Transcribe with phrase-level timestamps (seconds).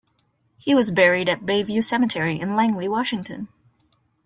[0.57, 3.49] He was buried at Bayview Cemetery in Langley, Washington.